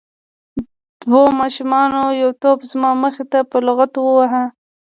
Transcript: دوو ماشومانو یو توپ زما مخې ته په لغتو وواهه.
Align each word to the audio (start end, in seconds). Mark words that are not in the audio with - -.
دوو 1.03 1.21
ماشومانو 1.39 2.01
یو 2.21 2.31
توپ 2.41 2.59
زما 2.71 2.91
مخې 3.03 3.23
ته 3.31 3.39
په 3.51 3.57
لغتو 3.67 3.99
وواهه. 4.03 4.43